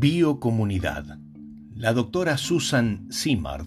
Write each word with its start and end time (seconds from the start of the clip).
Biocomunidad. 0.00 1.18
La 1.74 1.92
doctora 1.92 2.38
Susan 2.38 3.12
Simard, 3.12 3.66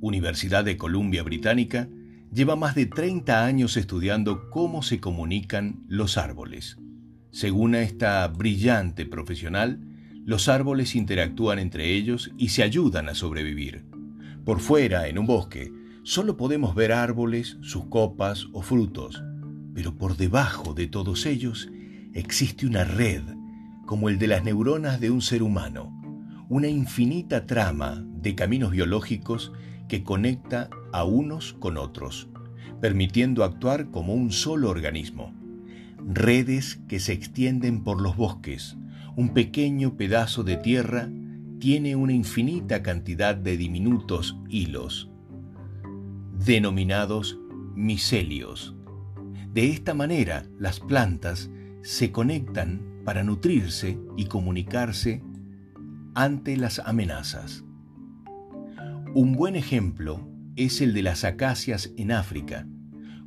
Universidad 0.00 0.64
de 0.64 0.78
Columbia 0.78 1.22
Británica, 1.22 1.90
lleva 2.32 2.56
más 2.56 2.74
de 2.74 2.86
30 2.86 3.44
años 3.44 3.76
estudiando 3.76 4.48
cómo 4.48 4.82
se 4.82 4.98
comunican 4.98 5.84
los 5.88 6.16
árboles. 6.16 6.78
Según 7.32 7.74
esta 7.74 8.26
brillante 8.28 9.04
profesional, 9.04 9.78
los 10.24 10.48
árboles 10.48 10.96
interactúan 10.96 11.58
entre 11.58 11.96
ellos 11.96 12.30
y 12.38 12.48
se 12.48 12.62
ayudan 12.62 13.10
a 13.10 13.14
sobrevivir. 13.14 13.84
Por 14.46 14.58
fuera, 14.58 15.06
en 15.06 15.18
un 15.18 15.26
bosque, 15.26 15.70
solo 16.02 16.38
podemos 16.38 16.74
ver 16.74 16.92
árboles, 16.92 17.58
sus 17.60 17.84
copas 17.88 18.46
o 18.54 18.62
frutos, 18.62 19.22
pero 19.74 19.98
por 19.98 20.16
debajo 20.16 20.72
de 20.72 20.86
todos 20.86 21.26
ellos 21.26 21.68
existe 22.14 22.64
una 22.64 22.84
red, 22.84 23.20
como 23.86 24.08
el 24.08 24.18
de 24.18 24.26
las 24.26 24.44
neuronas 24.44 25.00
de 25.00 25.10
un 25.10 25.22
ser 25.22 25.42
humano, 25.42 25.92
una 26.48 26.68
infinita 26.68 27.46
trama 27.46 28.04
de 28.06 28.34
caminos 28.34 28.70
biológicos 28.70 29.52
que 29.88 30.04
conecta 30.04 30.70
a 30.92 31.04
unos 31.04 31.54
con 31.54 31.76
otros, 31.76 32.28
permitiendo 32.80 33.44
actuar 33.44 33.90
como 33.90 34.14
un 34.14 34.32
solo 34.32 34.70
organismo. 34.70 35.34
Redes 35.98 36.80
que 36.88 37.00
se 37.00 37.12
extienden 37.12 37.84
por 37.84 38.00
los 38.00 38.16
bosques. 38.16 38.76
Un 39.16 39.34
pequeño 39.34 39.96
pedazo 39.96 40.42
de 40.42 40.56
tierra 40.56 41.10
tiene 41.58 41.94
una 41.94 42.12
infinita 42.12 42.82
cantidad 42.82 43.36
de 43.36 43.56
diminutos 43.56 44.36
hilos, 44.48 45.10
denominados 46.44 47.38
micelios. 47.74 48.74
De 49.52 49.68
esta 49.70 49.94
manera, 49.94 50.46
las 50.58 50.80
plantas 50.80 51.50
se 51.82 52.10
conectan 52.10 52.91
para 53.04 53.24
nutrirse 53.24 53.98
y 54.16 54.26
comunicarse 54.26 55.22
ante 56.14 56.56
las 56.56 56.78
amenazas. 56.78 57.64
Un 59.14 59.34
buen 59.34 59.56
ejemplo 59.56 60.26
es 60.56 60.80
el 60.80 60.94
de 60.94 61.02
las 61.02 61.24
acacias 61.24 61.92
en 61.96 62.12
África. 62.12 62.66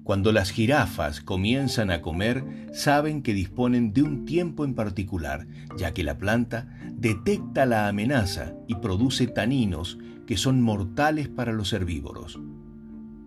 Cuando 0.03 0.31
las 0.31 0.51
jirafas 0.51 1.21
comienzan 1.21 1.89
a 1.89 2.01
comer, 2.01 2.43
saben 2.73 3.23
que 3.23 3.33
disponen 3.33 3.91
de 3.91 4.03
un 4.03 4.25
tiempo 4.25 4.63
en 4.63 4.75
particular, 4.75 5.47
ya 5.77 5.93
que 5.93 6.03
la 6.03 6.17
planta 6.17 6.67
detecta 6.93 7.65
la 7.65 7.87
amenaza 7.87 8.53
y 8.67 8.75
produce 8.75 9.25
taninos 9.25 9.97
que 10.27 10.37
son 10.37 10.61
mortales 10.61 11.27
para 11.27 11.53
los 11.53 11.73
herbívoros. 11.73 12.39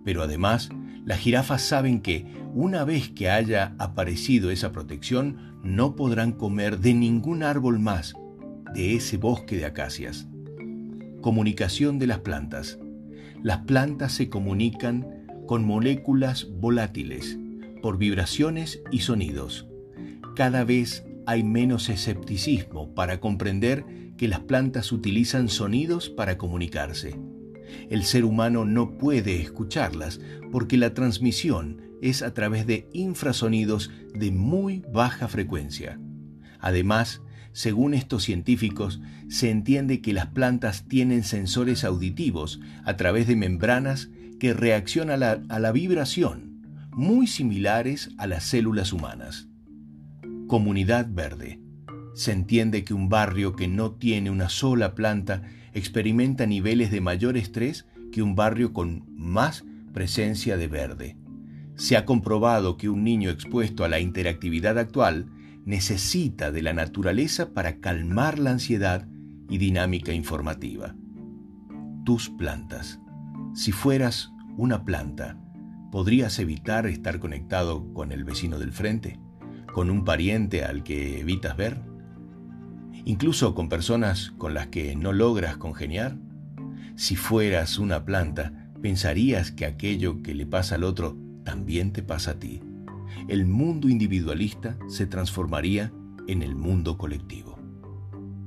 Pero 0.05 0.23
además, 0.23 0.71
las 1.09 1.21
jirafas 1.21 1.63
saben 1.63 2.03
que, 2.03 2.27
una 2.53 2.85
vez 2.85 3.09
que 3.09 3.31
haya 3.31 3.75
aparecido 3.79 4.51
esa 4.51 4.73
protección, 4.73 5.59
no 5.65 5.97
podrán 5.97 6.33
comer 6.33 6.81
de 6.81 6.93
ningún 6.93 7.43
árbol 7.43 7.79
más 7.79 8.13
de 8.75 8.95
ese 8.95 9.17
bosque 9.17 9.57
de 9.57 9.65
acacias. 9.65 10.29
Comunicación 11.23 11.99
de 11.99 12.09
las 12.09 12.19
plantas. 12.19 12.79
Las 13.43 13.61
plantas 13.61 14.13
se 14.13 14.29
comunican 14.29 15.25
con 15.47 15.65
moléculas 15.65 16.47
volátiles, 16.51 17.39
por 17.81 17.97
vibraciones 17.97 18.83
y 18.93 19.01
sonidos. 19.01 19.67
Cada 20.37 20.63
vez 20.65 21.07
hay 21.25 21.43
menos 21.43 21.89
escepticismo 21.89 22.95
para 22.95 23.19
comprender 23.19 23.87
que 24.19 24.29
las 24.29 24.41
plantas 24.41 24.93
utilizan 24.93 25.49
sonidos 25.49 26.11
para 26.11 26.37
comunicarse. 26.37 27.19
El 27.91 28.05
ser 28.05 28.25
humano 28.25 28.65
no 28.65 28.99
puede 28.99 29.41
escucharlas 29.41 30.21
porque 30.51 30.77
la 30.77 30.95
transmisión 30.95 31.83
es 32.03 32.23
a 32.23 32.33
través 32.35 32.67
de 32.67 32.89
infrasonidos 32.93 33.91
de 34.15 34.31
muy 34.31 34.85
baja 34.93 35.29
frecuencia. 35.29 35.99
Además, 36.61 37.23
según 37.53 37.95
estos 37.95 38.23
científicos, 38.25 39.01
se 39.29 39.51
entiende 39.51 40.01
que 40.01 40.13
las 40.13 40.27
plantas 40.27 40.87
tienen 40.89 41.25
sensores 41.25 41.85
auditivos 41.85 42.61
a 42.85 42.97
través 42.97 43.27
de 43.27 43.37
membranas 43.37 44.11
que 44.39 44.55
reaccionan 44.55 45.23
a 45.23 45.59
la, 45.59 45.73
vibración, 45.73 46.89
muy 46.93 47.27
similares 47.27 48.11
a 48.17 48.27
las 48.27 48.45
células 48.45 48.93
humanas. 48.93 49.49
Comunidad 50.47 51.09
verde. 51.11 51.61
Se 52.19 52.33
entiende 52.33 52.83
que 52.83 52.95
un 52.95 53.09
barrio 53.09 53.55
que 53.55 53.69
no 53.69 53.93
tiene 53.93 54.29
una 54.29 54.49
sola 54.49 54.97
planta 54.97 55.43
experimenta 55.73 56.47
niveles 56.47 56.91
de 56.91 57.01
mayor 57.01 57.37
estrés 57.37 57.87
que 58.11 58.23
un 58.23 58.35
barrio 58.35 58.73
con 58.73 59.05
más 59.15 59.65
presencia 59.95 60.57
de 60.57 60.67
verde. 60.67 61.17
Se 61.77 61.97
ha 61.97 62.05
comprobado 62.05 62.77
que 62.77 62.89
un 62.89 63.05
niño 63.05 63.31
expuesto 63.31 63.85
a 63.85 63.89
la 63.89 64.01
interactividad 64.01 64.81
actual 64.81 65.31
necesita 65.65 66.51
de 66.51 66.61
la 66.61 66.73
naturaleza 66.73 67.55
para 67.55 67.79
calmar 67.79 68.41
la 68.41 68.51
ansiedad 68.51 69.07
y 69.49 69.59
dinámica 69.59 70.13
informativa. 70.13 70.97
Tus 72.05 72.31
plantas. 72.31 72.99
Si 73.55 73.71
fueras 73.71 74.33
una 74.57 74.85
planta, 74.85 75.39
¿podrías 75.93 76.41
evitar 76.41 76.89
estar 76.89 77.21
conectado 77.21 77.95
con 77.95 78.11
el 78.11 78.25
vecino 78.25 78.59
del 78.59 78.73
frente? 78.73 79.21
¿Con 79.73 79.89
un 79.89 80.05
pariente 80.05 80.65
al 80.65 80.83
que 80.83 81.21
evitas 81.21 81.57
ver? 81.57 81.88
Incluso 83.09 83.55
con 83.55 83.71
personas 83.71 84.35
con 84.37 84.53
las 84.53 84.67
que 84.67 84.95
no 84.95 85.15
logras 85.15 85.57
congeniar? 85.57 86.19
Si 86.95 87.17
fueras 87.17 87.79
una 87.79 88.05
planta, 88.05 88.71
pensarías 88.83 89.51
que 89.51 89.65
aquello 89.65 90.23
que 90.23 90.35
le 90.35 90.45
pasa 90.45 90.75
al 90.75 90.85
otro 90.85 91.17
también 91.43 91.95
te 91.95 92.03
pasa 92.03 92.33
a 92.33 92.39
ti. 92.39 92.61
El 93.27 93.47
mundo 93.47 93.89
individualista 93.89 94.77
se 94.89 95.07
transformaría 95.07 95.91
en 96.27 96.43
el 96.43 96.55
mundo 96.55 96.99
colectivo. 96.99 97.59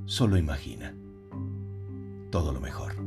Solo 0.04 0.36
imagina. 0.36 0.94
Todo 2.30 2.52
lo 2.52 2.60
mejor. 2.60 3.01